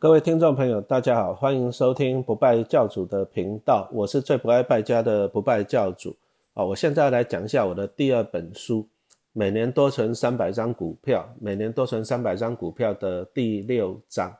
[0.00, 6.14] 各位听众朋友，大家好，欢迎收听不败教主的频道，我是最不爱败家的不败教主
[6.54, 6.64] 啊。
[6.64, 8.82] 我现在来讲一下我的第二本书
[9.32, 14.32] 《每年多存三百张股票》，每年多存三百张股票的第六章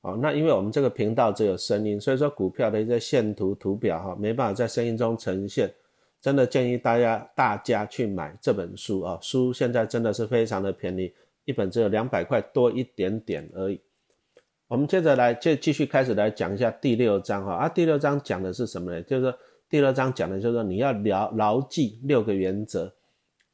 [0.00, 0.18] 啊。
[0.20, 5.72] 那因为我们这个频道只有声音，所以说股票的一些线图图表哈，没办法在声音中呈现，
[6.20, 9.16] 真的建议大家大家去买这本书啊。
[9.22, 11.12] 书现在真的是非常的便宜，
[11.44, 13.80] 一本只有两百块多一点点而已。
[14.74, 19.00] 我们接着来，就继续开始来讲一下第六章哈啊，第六章讲的是什么呢？
[19.04, 19.38] 就是说
[19.68, 22.92] 第六章讲的就是说你要牢牢记六个原则。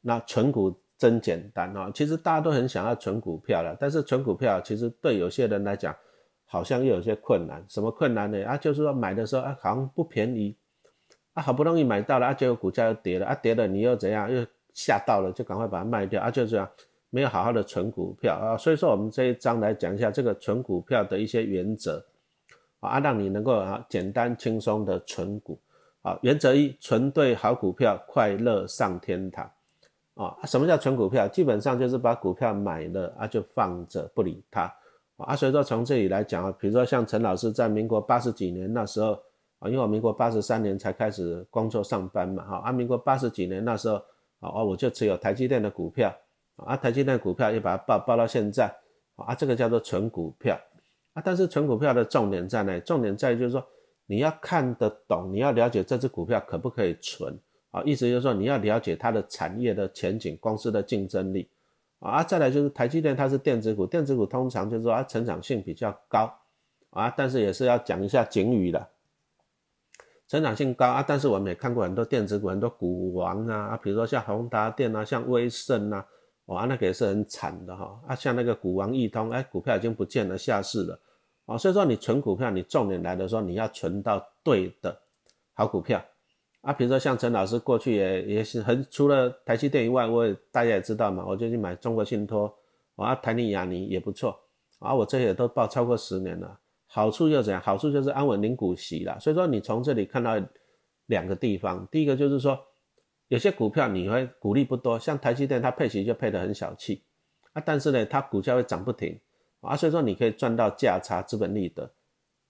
[0.01, 5.95] 那存股真简单啊，其实大家都很想要存股票了，但是存股票其实对有些人来讲
[6.47, 7.63] 好像又有些困难。
[7.69, 8.43] 什么困难呢？
[8.43, 10.57] 啊，就是说买的时候啊好像不便宜
[11.33, 14.33] 啊，好不容易买到了啊，结果股价又跌了啊，跌了你又怎样？
[14.33, 16.67] 又吓到了，就赶快把它卖掉啊，就这样。
[17.13, 22.01] 没有好好的存股票啊，所以说我们这一章来讲一下这个存股票的一些原则
[22.79, 25.59] 啊，让你能够啊简单轻松的存股
[26.03, 26.17] 啊。
[26.21, 29.43] 原则一，存对好股票，快乐上天堂
[30.15, 30.37] 啊。
[30.45, 31.27] 什么叫存股票？
[31.27, 34.73] 基本上就是把股票买了啊就放着不理它
[35.17, 35.35] 啊。
[35.35, 39.21] 所以说从这里来讲啊，比如说像陈老师在民国八十几年那时候
[39.59, 43.95] 啊，因为我民国八十三年才开始工作上班嘛哈，啊民国八十几年那时候
[44.39, 46.09] 啊，我就持有台积电的股票。
[46.57, 48.71] 啊，台积电股票也把它报报到现在，
[49.15, 50.59] 啊，这个叫做存股票，
[51.13, 52.79] 啊，但是存股票的重点在哪？
[52.81, 53.65] 重点在于就是说
[54.05, 57.35] 你要看得懂，你要了解这只股票可不可以存，
[57.71, 61.49] 啊，意思就是说你要了解它的产业的前景、公司的竞争力，
[61.99, 66.31] 啊，再来就是台积电它是电子股，电子股通常就是说它成长性比较高，
[66.91, 68.87] 啊，但是也是要讲一下警语的，
[70.27, 76.05] 成长性高啊，但是我们也看过很多电子股，很多股王啊，啊，比如说像宏达电啊，像威盛啊。
[76.53, 80.99] 啊，那个也是很惨的哈啊，像那个股王易通，哎，股票已经不见了，下市了
[81.45, 81.57] 啊。
[81.57, 84.97] 所以说你存股票，你重点来的时候，你要存到对的
[85.53, 86.03] 好股票
[86.61, 86.73] 啊。
[86.73, 92.53] 比如说像陈老师过去也也是很，除了台积电以外，我也大家也知道嘛，我就去买中国信托
[92.95, 94.39] 啊，台泥亚尼也不错
[94.79, 94.93] 啊。
[94.93, 97.61] 我这些都报超过十年了，好处又怎样？
[97.61, 99.17] 好处就是安稳领股息啦。
[99.19, 100.39] 所以说你从这里看到
[101.05, 102.59] 两个地方，第一个就是说。
[103.31, 107.01] 有些股票你会股利不多，像台积电，它配息就配得很小气
[107.53, 109.17] 啊，但是呢，它股价会涨不停
[109.61, 111.89] 啊，所以说你可以赚到价差资本利得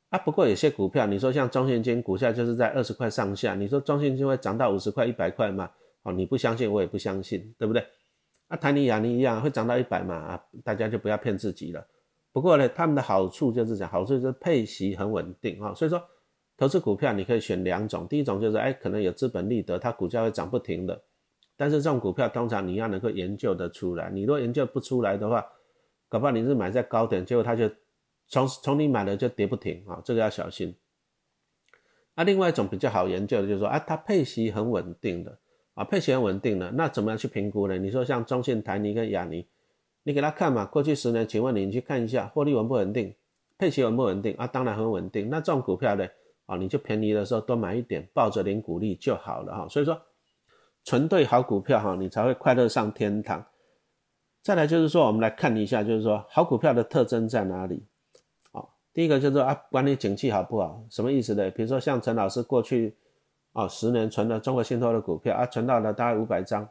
[0.09, 0.17] 啊。
[0.17, 5.69] 不过有些股票，你说像中信金股价就是在二十块上下，你说中信金会涨到五十块、一百块吗？
[6.01, 7.85] 哦，你不相信，我也不相信，对不对？
[8.47, 10.15] 啊，台泥、亚尼一样会涨到一百嘛？
[10.15, 11.85] 啊，大家就不要骗自己了。
[12.33, 16.01] 不过呢，他们的好处就是讲，好处就是配息很稳定啊，所以说。
[16.61, 21.01] 投资股票你可以选两种，第一种就是哎，可能有资本利得，它股价会涨不停的。
[21.57, 25.43] 但是这种股票通常你要能够研究得出来，你若研究不出来的话，
[26.07, 27.67] 搞不好你是买在高点，结果它就
[28.27, 30.75] 从从你买了就跌不停啊，这个要小心。
[32.13, 35.35] 那另外一种比较好研究的就是说，啊，它配息很稳定的
[35.73, 37.75] 啊，配息很稳定的，那怎么样去评估呢？
[37.79, 39.47] 你说像中信、台泥跟亚尼，
[40.03, 43.15] 你给他看嘛，过去十年，请问你，你去看一下，获利稳不稳定，
[43.57, 44.45] 配息稳不稳定啊？
[44.45, 45.27] 当然很稳定。
[45.27, 46.07] 那这种股票呢？
[46.51, 49.65] 啊，你就便宜的时候多买一点，抱着点股利就好了哈。
[49.69, 49.97] 所以说，
[50.83, 53.45] 存对好股票哈，你才会快乐上天堂。
[54.41, 57.85] 再来就是说，我们来看一下，就是说好股票的特征在哪里？
[58.51, 60.83] 啊，第一个就是说啊，管理景气好不好？
[60.89, 61.49] 什么意思呢？
[61.51, 62.97] 比如说像陈老师过去
[63.53, 66.67] 啊十年存了中国信托的股票啊，存到了大概五百张。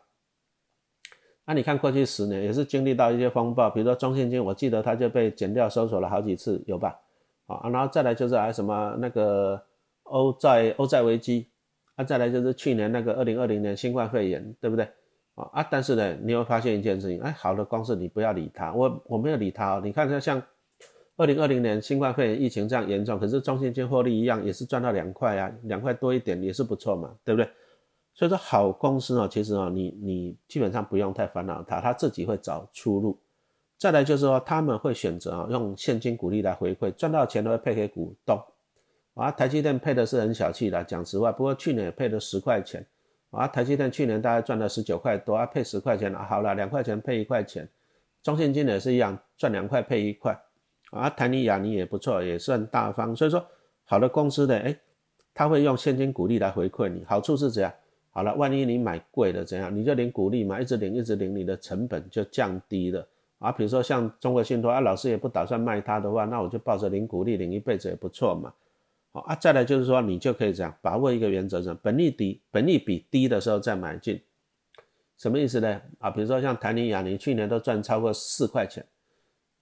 [1.46, 7.00] 那你看过去十年也是经历到一些风暴，比如说中信金，我记得它就被减掉搜索了好几次，有吧？
[7.46, 9.58] 啊，然后再来就是啊什么那个。
[10.10, 11.46] 欧债欧债危机，
[11.96, 14.84] 啊，再来就是去年那个二零二零年新冠肺炎，对不对？
[15.36, 19.80] 啊啊，但是呢，你会发现一件事情，哎，好的公司你不要理它，我我没有理它哦。
[19.82, 20.42] 你看像像
[21.16, 27.48] 二零二零年新冠肺炎疫情这样严重，可是中信金获利一样也是赚到两块啊，两块多一点也是不错嘛，对不对？
[28.12, 33.16] 所以说好公司哦，其实哦，你你基本上不用太烦恼它，它自己会找出路。
[33.78, 38.38] 再来就是说他们会选择啊用现金股利来回馈，赚到钱都会配给股东。
[39.20, 41.30] 啊，台积电配的是很小气的，讲实话。
[41.30, 42.82] 不过去年也配了十块钱，
[43.30, 47.68] 啊，台积电去年大概赚了十九块多，啊，配十块钱，好了，两块钱配一块钱。
[48.22, 50.34] 中信金也是一样，赚两块配一块，
[50.90, 53.14] 啊，台泥亚尼也不错，也算大方。
[53.14, 53.44] 所以说，
[53.84, 54.74] 好的公司的，哎，
[55.34, 57.70] 他会用现金股利来回馈你，好处是怎样？
[58.12, 59.76] 好了，万一你买贵了怎样？
[59.76, 63.06] 你就领股利嘛，一直领一直领，你的成本就降低了。
[63.38, 68.50] 啊，比如说像中国信托，啊，老师也不打算卖它的话，那我就抱着领股利领一辈子也不错嘛。
[69.12, 74.22] 好啊，再来就是说，你就可以这样把握一个原则，是本利低，本利比低的时候再买进，
[75.18, 75.80] 什么意思呢？
[75.98, 78.86] 啊，比如说像台泥亚尼去年都赚超过四块钱，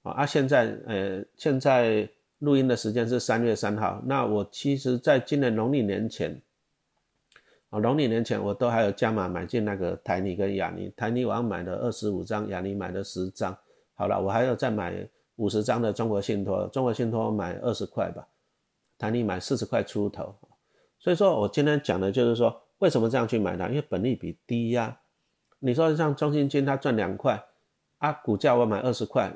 [0.02, 2.08] 啊，现在呃现在
[2.40, 4.02] 录音的时间是三月三号。
[4.04, 6.40] 那我其实在今年农历年前，
[7.70, 13.56] 啊，农历年前我都还有加码买进那个台泥跟亚尼，台泥我要买了二十五张，亚尼买了十张。
[13.94, 18.28] 好了，我还要再买五十张的中国信托，中国信托买二十块吧，
[18.98, 20.34] 台泥买四十块出头。
[20.98, 23.68] 所以说我今天讲的就是说，为什么这样去买它？
[23.68, 25.00] 因为本利比低呀。
[25.60, 27.42] 你说像中信金它赚两块，
[27.98, 29.32] 啊，股价我买二十块。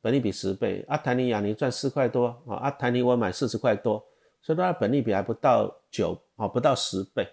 [0.00, 4.04] 本利比十倍，阿台尼亚尼赚四块多啊，阿台尼我买四十块多，
[4.42, 7.26] 所以它本利比还不到九啊，不到十倍。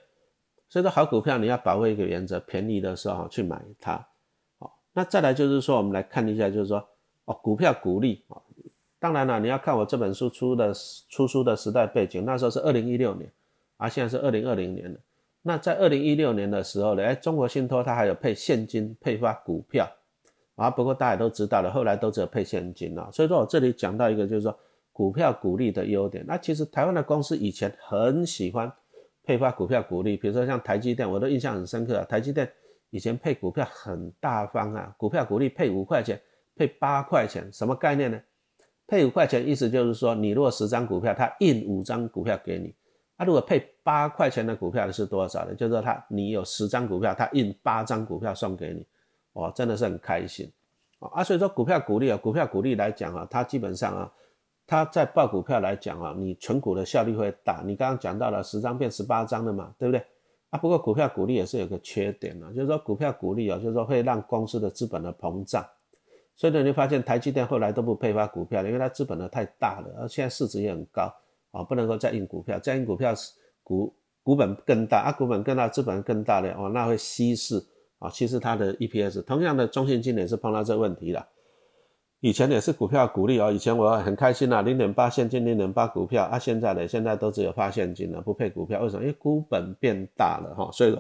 [0.70, 4.08] 所以说好股票你要把握一个原则，便宜的时候去买它。
[4.58, 6.88] 好，那再来就是说，我们来看一下，就是说
[7.26, 8.41] 哦，股票股利啊，
[9.02, 10.72] 当然了，你要看我这本书出的
[11.10, 13.28] 出书的时代背景，那时候是二零一六年，
[13.78, 15.00] 啊，现在是二零二零年了。
[15.42, 19.90] 那在二零一六年的时候呢，哎，中国信托它还有配现金配发股票。
[20.56, 23.10] 啊，不过大家都知道了，后来都只有配现金了。
[23.12, 24.56] 所以说我这里讲到一个，就是说
[24.94, 26.24] 股票股利的优点。
[26.28, 28.72] 那其实台湾的公司以前很喜欢
[29.24, 32.06] 配发股票股利，比如说像台积电，我都印象很深刻啊。
[32.08, 32.48] 台积电
[32.92, 36.22] 以前配股票很大方啊，股票股利配五块钱，
[36.56, 38.22] 配八块钱，什么概念呢？
[38.92, 42.76] 配五块钱意思就是说，你如果十张股票，他印五张股票给你。
[43.18, 45.56] 他如果配八块钱的股票的是多少呢？
[45.56, 48.86] 就是说他你有十张股票，他印八张股票送给你。
[49.32, 50.52] 哦，真的是很开心，
[51.00, 54.12] 啊，所以说股票股利啊，股票股利来讲啊，它基本上啊，
[54.68, 57.64] 它在报股票来讲啊，你存股的效率会大。
[57.66, 60.06] 你刚刚讲到了十张变十八张的嘛，对不对？
[60.50, 65.66] 啊，不过股票股利也是有个缺点啊，就是说股票股利啊，就是说会让公司的资本的膨胀。
[66.36, 71.14] 所以呢，你发现台积电后来都不配发股票了，因为它资本呢太大了，而现在市值也很高
[71.52, 73.14] 啊，不能够再印股票，再印股票
[73.64, 77.64] 股股本更大啊，股本更大，资本更大的哦，那会稀释。
[78.00, 81.24] 啊，其实它的 EPS 同样的中信金也是碰到这问题了。
[82.20, 86.40] 以前也是股票股利哦，以前我很开心啊，零点八现金，零点八股票啊。
[86.40, 88.82] 现在呢，现在都只有发现金了，不配股票。
[88.82, 89.04] 为什么？
[89.04, 90.98] 因为股本变大了哈，所以，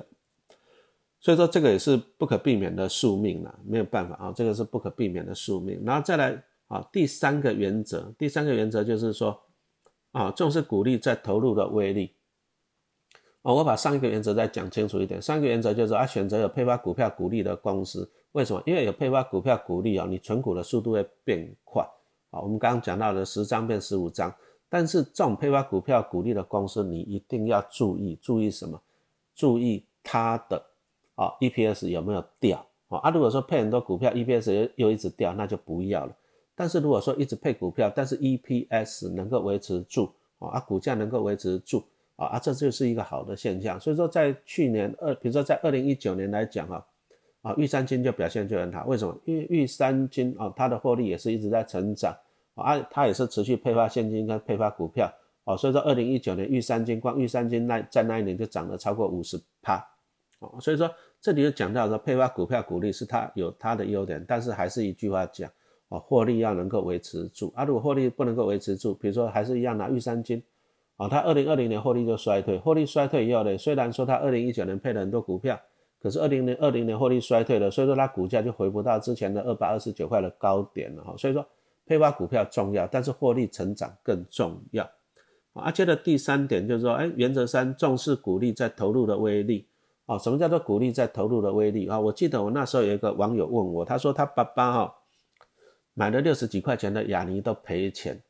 [1.21, 5.81] 所以说这个也是不可避免的宿命了，没有办法啊，这个是不可避免的宿命。
[5.85, 9.39] 然后再来啊，第三个原则，第三个原则就是说
[10.11, 12.15] 啊，重视股利再投入的威力。
[13.43, 15.21] 哦，我把上一个原则再讲清楚一点。
[15.21, 18.61] 上一个原则就是啊，选择有配发股票股利的公司，为什么？
[18.65, 21.83] 因为有配发股票股利啊，你存股的速度会变快。
[22.31, 24.33] 啊，我们刚刚讲到的十张变十五张，
[24.69, 28.81] 但是这种配发股票股利的公司，你一定要注意，注意什么？
[29.35, 30.63] 注意它的
[31.15, 32.99] 啊 EPS 有没有掉啊？
[32.99, 36.15] 啊，如果说配很多股票，EPS 又又一直掉，那就不要了。
[36.55, 41.83] 但是如果说一直配股票，但是 EPS 能够维持住哦啊，股价能够维持住。
[42.17, 43.79] 啊，这就是一个好的现象。
[43.79, 46.85] 所以说，在去年二，比如说在二零一九年来讲，哈，
[47.41, 48.85] 啊，玉山金就表现就很好。
[48.85, 49.17] 为什么？
[49.25, 52.15] 因为玉山金啊，它的获利也是一直在成长，
[52.53, 55.11] 啊，它也是持续配发现金跟配发股票，
[55.45, 59.83] 啊，所以说二零一九年玉山金光玉山金那在那一年就涨了超过五十趴，
[60.41, 60.89] 哦，所以说
[61.21, 65.49] 这里就讲到说配发股票股利是它有它的优点，但是还是一句话讲，
[65.87, 70.43] 啊，获利要能够维持住，啊，如果获利不能够维持住，比如说还是一样拿玉山金。
[70.97, 75.59] 啊，它二零二零年获利就衰退，获利衰退以后呢，虽然说它二零一九年配了很多股票，
[75.99, 81.15] 可是二零年二零年获利衰退了，所以说它股价就回不到之前的二百二十九块的高点了哈。
[81.17, 81.43] 所以说
[81.87, 84.87] 配发股票重要，但是获利成长更重要。
[85.53, 89.65] 啊，接着第三点就是说，哎，原则三重视股利在投入的威力。
[90.11, 91.97] 哦，什么叫做股利在投入的威力啊？
[91.97, 94.95] 我记得我那时候有一个网友问我，他说他爸爸哈
[95.93, 98.21] 买了六十几块钱的雅尼都赔钱。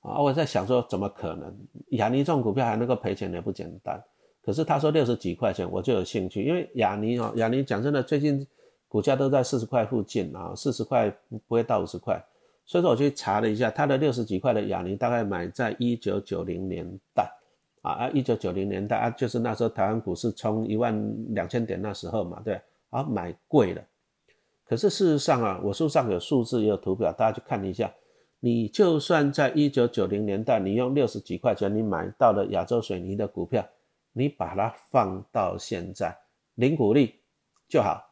[0.00, 1.56] 啊，我在想说，怎么可能？
[1.92, 3.98] 雅尼这种股票还能够赔钱也不简单。
[4.42, 8.46] 可是他说六十几块钱，我就有兴趣，因为雅尼哦，雅尼讲真的，最近
[8.86, 12.22] 股价都在四十块附近啊，四十块不会到五十块。
[12.66, 17.30] 所以说我去查了一下，他的六十几块的雅尼大概买在一九九零年代
[17.82, 22.60] 啊啊，一九九零年代啊，就是那时候台湾股市冲一万两千点那时候嘛，对，
[22.90, 23.82] 啊买贵了。
[24.64, 27.92] 可是事实上啊，我书上有数字也有图表，大家去看一下。
[28.42, 33.66] 你就算在一九九零年代，你用六十几块钱你买到了亚洲水泥的股票，
[34.12, 36.16] 你把它放到现在
[36.54, 37.16] 零股利
[37.68, 38.02] 就好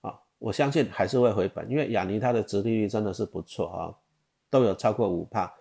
[0.00, 3.92] 啊，我相信还是会回本，因为亚尼它的殖利率真的是不错啊，
[4.48, 5.52] 都有超过五帕。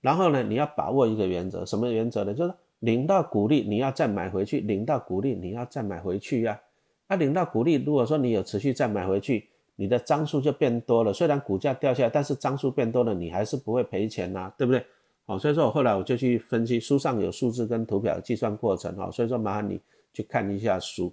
[0.00, 2.34] 然后呢，你要把握一个原则，什么原则呢？
[2.34, 6.60] 就是领到股利你要再买回去，领到股利你要再买回去呀。
[7.08, 9.48] 那领到股利，如果说你有持续再买回去。
[9.78, 14.82] 你的张数就变多了，虽然股价掉下来，但是张数变多了，你还是不会赔钱呐，对不对？
[15.26, 19.78] 好，所以说我后来我就去分析，书上有数字跟图表计算过程哈，所以说麻烦你
[20.14, 21.12] 去看一下书。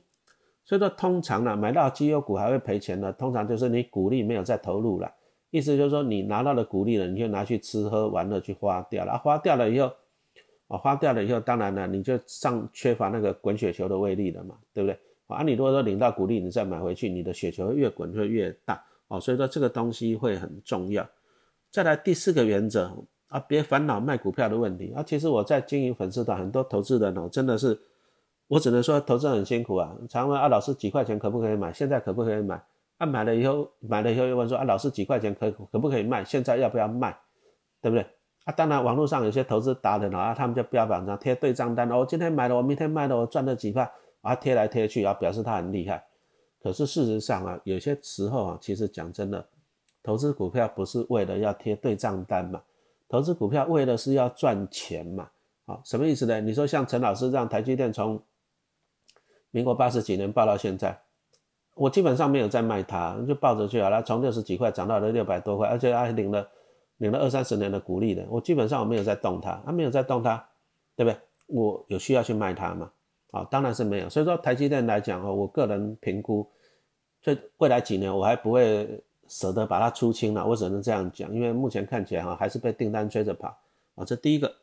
[0.63, 5.13] 所以说通常呢，买到绩优股还会赔钱呢，通常就是你股利没有再投入了，
[5.49, 9.91] 意思就是说你拿到了股利了，你就拿去吃喝玩乐去花掉了，啊，花掉了以后，
[10.77, 14.99] 花掉了以后，当然了，你就上缺乏那个滚雪球的威力了嘛，对不对？
[15.27, 21.07] 啊，你如果说领到股利，你再买回去，你的雪球越滚会越大，哦，所以说这个东西会很重要。
[21.71, 22.95] 再来第四个原则
[23.29, 25.01] 啊，别烦恼卖股票的问题啊。
[25.01, 27.75] 其实我在经营粉丝团，很多投资人哦，真的是，
[28.47, 29.95] 我只能说投资很辛苦啊。
[30.07, 31.73] 常问啊，老师几块钱可不可以买？
[31.73, 32.63] 现在可不可以买？
[32.99, 36.23] 啊，买了以后，买了以后又问说啊，老师几块钱可可不可以卖？
[36.23, 37.17] 现在要不要卖？
[37.81, 38.05] 对不对？
[38.43, 43.89] 啊，当然网络上有些投资达人啊，他们就标榜上贴对账单哦，今天买了，我明天卖了，我赚了几块
[44.21, 46.03] 啊，贴来贴去啊，表示他很厉害。
[46.61, 49.45] 可是事实上啊，有些时候啊，其实讲真的，
[50.01, 52.61] 投资股票不是为了要贴对账单嘛，
[53.07, 55.29] 投资股票为的是要赚钱嘛。
[55.65, 56.41] 啊，什么意思呢？
[56.41, 58.21] 你说像陈老师这样，台积电从
[59.51, 60.99] 民国八十几年报到现在。
[61.75, 64.03] 我基本上没有在卖它，就抱着去好了。
[64.03, 66.47] 从六十几块涨到了六百多块，而且还领了
[67.03, 68.25] 领了二三十年的股利的。
[68.29, 70.41] 我基本上我没有在动它，它没有在动它，
[70.95, 71.19] 对不对？
[71.47, 72.89] 我有需要去卖它吗？
[73.31, 74.07] 啊，当然是没有。
[74.07, 76.47] 所以说台积电来讲哦，我个人评估，
[77.21, 80.47] 这未来几年我还不会舍得把它出清了。
[80.47, 83.57] 我只能这样讲，因为目前看起来哈还是被订单追着跑
[83.95, 84.05] 啊。
[84.05, 84.55] 这第一个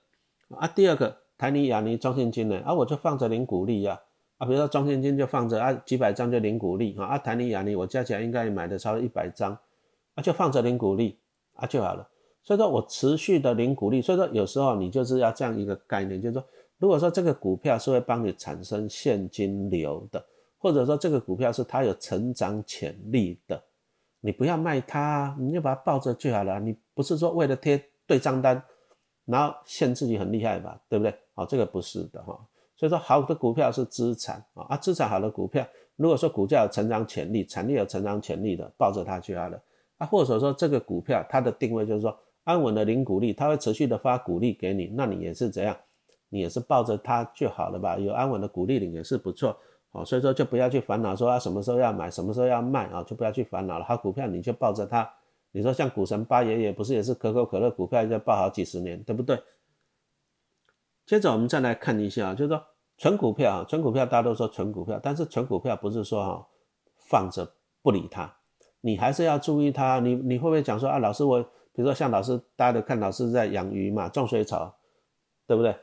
[0.48, 4.00] 啊，第二个台泥、亚泥、中信金呢，啊我就放着领股利呀。
[4.38, 9.52] 啊，比如说中现金就放着啊，几百张就领股利啊，啊，台尼亚尼我加起来应该买的超过一百张，
[10.14, 11.18] 啊，就放着领股利
[11.56, 12.08] 啊就好了。
[12.42, 16.44] 所以说我持续的领股利，所以说有时候你就是要这样一个概念，就是说，
[16.78, 20.24] 如果说这个股票是会帮你产生现金流的，
[20.58, 23.62] 或者说这个股票是它有成长潜力的，
[24.20, 26.58] 你不要卖它，你就把它抱着就好了。
[26.58, 28.62] 你不是说为了贴对账单，
[29.26, 31.14] 然后现自己很厉害吧，对不对？
[31.34, 32.38] 哦，这个不是的哈。
[32.76, 35.66] 所以说，好的股票是资产啊，啊，资产好的股票，
[35.96, 39.62] 如果说股价有成长潜力，产业有成长潜力的，抱着它就好了
[39.98, 40.06] 啊。
[40.06, 42.18] 或者说这个股票它的定位就是说
[42.50, 45.76] 安稳的零股利，它会持续的发股利给你，那你也是怎样，
[46.28, 47.96] 你也是抱着它就好了吧？
[47.96, 49.56] 有安稳的股利领也是不错
[49.92, 50.04] 哦。
[50.04, 53.84] 所以说就不要去烦恼说啊什么时候要买，什么时候要卖啊，就不要去烦恼了。
[53.84, 55.08] 好股票你就抱着它。
[55.52, 59.40] 你说像股神八爷爷不是也是可口可乐股票就抱好几十年，对不对？
[61.06, 62.62] 接着我们再来看一下，就是说
[62.96, 66.46] 纯股票啊，纯股票大家都说纯股票，但是纯股票不是说哈
[66.98, 67.52] 放着
[67.82, 68.32] 不理它，
[68.80, 69.98] 你还是要注意它。
[69.98, 71.44] 你你会不会讲说啊，老师我
[71.80, 74.70] 比如说像老师大家都看老师在养鱼嘛，种水草，
[75.46, 75.74] 对不对？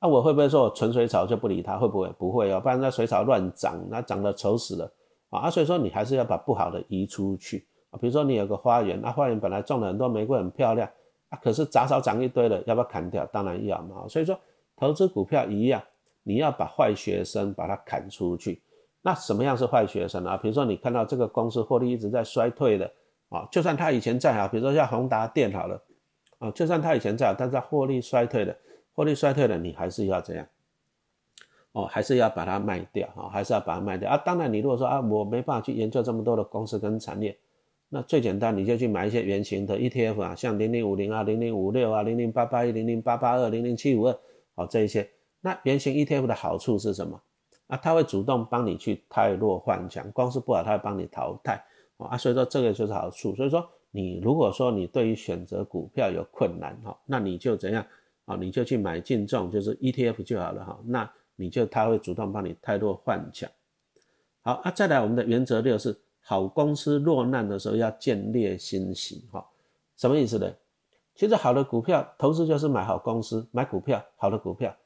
[0.00, 1.78] 啊，我会不会说我纯水草就不理它？
[1.78, 2.08] 会不会？
[2.18, 4.92] 不会哦，不然那水草乱长，那长得丑死了
[5.30, 5.48] 啊。
[5.48, 7.98] 所以说你还是要把不好的移出去啊。
[8.00, 10.90] 比如说你有个花园，那花园本来种了很多玫瑰，很漂亮
[11.28, 13.24] 啊，可是杂草长一堆了，要不要砍掉？
[13.26, 14.08] 当然要嘛。
[14.08, 14.38] 所以说。
[14.78, 15.82] 投资股票一样，
[16.22, 18.60] 你要把坏学生把它砍出去。
[19.00, 20.36] 那什么样是坏学生啊？
[20.36, 22.92] 比如说你看到这个公司获利一直在衰退的
[23.28, 25.82] 啊，就算他以前再好，比如说像宏达电好了
[26.38, 28.56] 啊，就算他以前再好，但是获利衰退的，
[28.94, 30.46] 获利衰退的，你还是要怎样？
[31.72, 34.16] 哦，还是要把它卖掉啊，还是要把它卖掉啊。
[34.16, 37.36] 当然，你如果说啊，我没办法去研究这么多的公司跟产业，
[37.88, 44.18] 那最简单，你就去买一些圆形的 ETF 啊，像零零五零啊、零零五六啊、零零八八一、零零八八二、零零七五二。
[44.54, 45.06] 好，这一些，
[45.42, 47.20] 那圆形 ETF 的好处是什么？
[47.66, 51.62] 啊，它会主动帮你去汰弱换强，公司不好，它会帮你淘汰。
[51.98, 53.34] 啊，所以说这个就是好处。
[53.34, 57.84] 所以说，你如果说你对于选择股票有困难，哈，那你就怎样？
[58.26, 60.78] 啊，你就去买进重，就是 ETF 就好了，哈。
[60.84, 63.48] 那你就他会主动帮你汰弱换强。
[64.42, 69.46] 好，啊，再来我们的原则六是，好公司落难的时候要见猎欣喜，哈，
[69.96, 70.52] 什么意思呢？
[71.14, 74.76] 其实好的股票投资就是买好公司，买股票好的股票，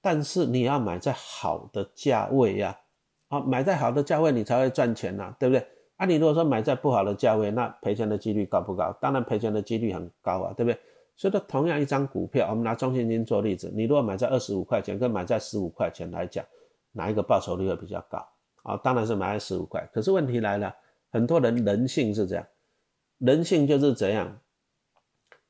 [0.00, 2.76] 但是你要买在好的价位呀，
[3.28, 5.64] 啊，买在好的价位你才会赚钱呐，对不对？
[5.96, 8.92] 啊，你如果说买在不好的价位，那赔钱的几率高不高？
[9.00, 10.78] 当然赔钱的几率很高啊，对不对？
[11.16, 16.44] 所以说同样一张股票，我们拿中信金做例子，你如果买在二十五块钱，跟买在十五块钱来讲，
[16.92, 18.26] 哪一个报酬率会比较高？
[18.64, 19.88] 啊，当然是买在十五块。
[19.92, 20.74] 可是问题来了，
[21.12, 22.44] 很多人人性是这样，
[23.18, 24.36] 人性就是怎样？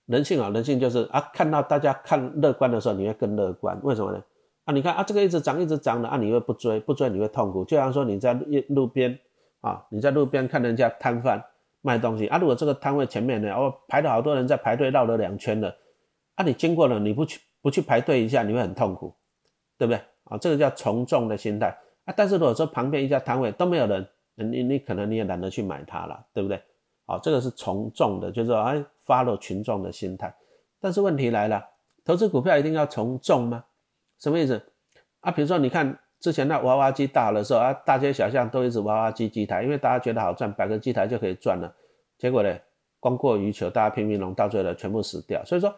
[0.04, 3.80] 人性啊，人性就是啊，看到大家看乐观的时候，你会更乐观。
[3.82, 4.22] 为什么呢？
[4.66, 7.64] 啊，你看啊，这个一直涨，一直涨的啊，你会不追，不追你会痛苦。
[7.64, 8.34] 就像说你在
[8.68, 9.18] 路边
[9.64, 11.42] 啊，你在路边看人家摊贩
[11.80, 15.74] 卖东西啊，如果这个摊位前面呢，哦，排了好多人在排队绕了两圈了，
[16.34, 19.14] 啊，你经过了你不去不去排队一下，你会很痛苦，
[19.78, 20.00] 对不对？
[20.24, 22.12] 啊，这个叫从众的心态啊。
[22.14, 26.62] 但是如果说旁边一家摊位都没有人，你你可能你也懒得去买它了，对不对？
[27.06, 30.34] 好，这个是从众的，就是说，哎，发了群众的心态。
[30.78, 31.64] 但是问题来了，
[32.04, 33.64] 投资股票一定要从众吗？
[34.18, 34.60] 什么意思？
[35.20, 41.70] 啊，比如说，你看之前那娃娃机大的时候啊，大街小巷都一直娃娃机机台，因为大家觉得好赚，摆个机台就可以赚了。
[42.16, 42.58] 结果呢，
[42.98, 45.44] 供过于求，大家拼命龙，到最后全部死掉。
[45.44, 45.74] 所以说，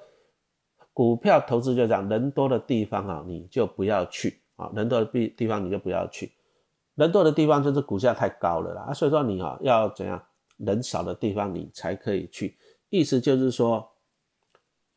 [0.92, 6.30] 股票投资就这样，人多的地方啊，你就不要去啊，人多的地地方你就不要去，
[6.94, 10.24] 人多的地方就是股价太高了啦啊，所以说你啊要怎样，
[10.58, 12.56] 人少的地方你才可以去，
[12.88, 13.90] 意思就是说，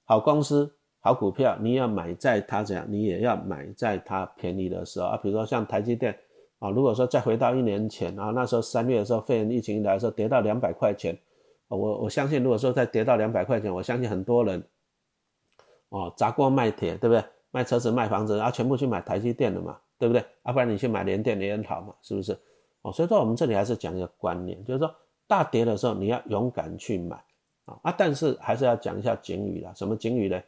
[0.06, 0.76] 好公司。
[1.02, 5.18] 好股票，你要买在它怎样，你也要买在它便宜的时候啊。
[5.18, 6.18] 比如说像台积电
[6.60, 11.18] 啊，如果说再回到一年前啊，那时候三月的时候，肺炎疫情来的时候，跌到两百块钱，
[11.70, 14.62] 我我相信，如果说再跌到两百块钱，我相信很多人
[15.90, 17.24] 哦砸锅卖铁，对不对？
[17.52, 20.24] 卖车子、卖房子，然后全部去买台积电的嘛，对不对？
[20.44, 22.38] 啊，不然你去买联电联好嘛，是不是？
[22.82, 24.94] 哦，所以说我们这里还是讲一个观念，就是说
[25.28, 27.16] 大跌的时候你要勇敢去买
[27.66, 30.40] 啊啊，但是还是要讲一下警语啦，什么警语呢？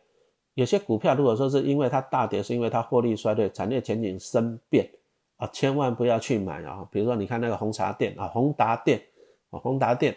[0.54, 4.90] 有些股票如果说是因为它大跌，是因为它获利衰退、产业前景生变
[5.38, 6.88] 啊，千万不要去买啊！
[6.92, 9.02] 比如说你看那个红茶店啊，宏达店
[9.50, 10.16] 啊，宏达店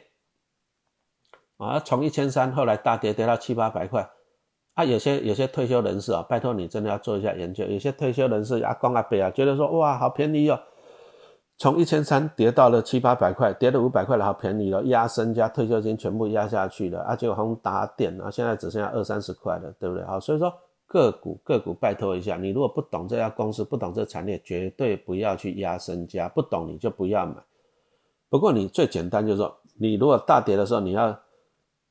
[1.56, 4.10] 啊，从一千三后来大跌跌到七八百块
[4.74, 10.60] 啊，有些有些退休人士啊，拜托你真的要做一下研究，有些退休人士阿公阿伯啊，觉得说哇好便宜哦。
[11.64, 20.04] 从一千三跌到了七八百块，跌了五百块了，好便宜了，压身家退休金全部压下去了，而且宏达电啊，现在只剩下二三十块了，对不对？
[20.04, 20.52] 好，所以说
[20.86, 27.36] 个股个股拜托一下，你如果不懂这家公司，不懂这产业，绝对不要去压身家，不懂你就不要买。
[28.28, 31.18] 不过你最简单就是说，你如果大跌的时候，你要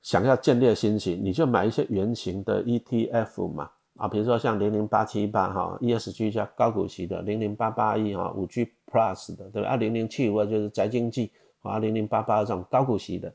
[0.04, 3.72] 想要建立心情，你就买一些圆形的 ETF 嘛。
[3.96, 9.70] 啊，比如说像零零八七八哈，ESG 加高股息的零零八八一哈，五 G Plus 的，对吧？
[9.70, 11.32] 啊，零零七五就是宅经济，
[11.62, 13.32] 啊，零零八八这种高股息的。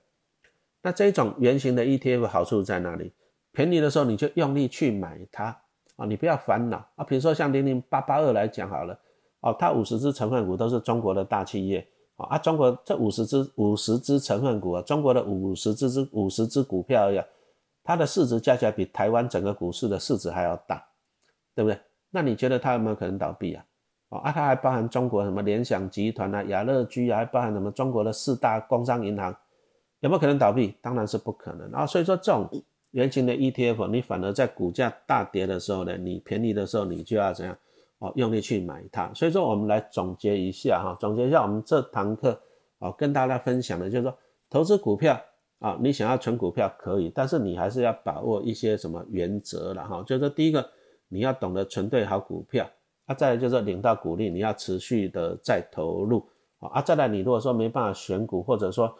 [0.83, 3.13] 那这种圆形的 ETF 好处在哪里？
[3.53, 5.57] 便宜的时候你就用力去买它
[5.97, 7.05] 啊，你不要烦恼啊。
[7.05, 8.99] 比如说像零零八八二来讲好了，
[9.41, 11.87] 哦，它五十只成分股都是中国的大企业
[12.17, 17.25] 啊，中国这五十只五十只成分股啊，中国的五十只只五十只股票呀。
[17.89, 20.87] 它的市值加起来比台湾整个股市的市值还要大，
[21.55, 21.81] 对不对？
[22.11, 23.65] 那你觉得它有没有可能倒闭啊？
[24.11, 29.35] 哦，啊，它还包含中国什么联想集团啊、雅乐居啊，还包含什么中国的四大工商银行，
[30.01, 30.77] 有没有可能倒闭？
[30.83, 31.87] 当然是不可能啊。
[31.87, 32.47] 所以说这种
[32.91, 37.57] 原型的 ETF，你反而在股价大跌的时候呢，你便宜的时候你就要怎样？
[38.01, 39.11] 哦，用力去买它。
[39.15, 42.39] 所以说我们来总结一下哈，总结一下我们这堂课
[42.81, 44.15] 哦，跟大家分享的就是说
[44.51, 45.19] 投资股票。
[45.59, 50.03] 啊，你想要存股票可以，但是你还是要把握一些什么原则了哈。
[50.07, 50.65] 就是，第一个，
[51.09, 52.65] 你要懂得存对好股票；
[53.07, 56.25] 啊，再来就是领到股利，你要持续的再投入
[56.61, 56.81] 啊。
[56.81, 58.95] 再来，你如果说没办法选股，或者说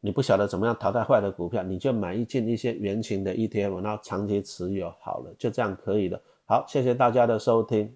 [0.00, 6.20] 你不晓得怎么样淘汰坏的股票，你就买一进一些圆形的 ETF，然后长期持有好了，就这样可以了。
[6.46, 7.92] 好，谢谢大家的收听。